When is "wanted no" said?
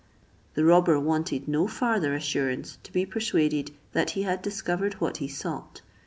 0.99-1.67